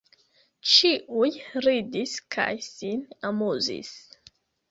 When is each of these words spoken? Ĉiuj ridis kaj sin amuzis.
Ĉiuj 0.69 1.27
ridis 1.65 2.15
kaj 2.35 2.47
sin 2.69 3.05
amuzis. 3.31 3.95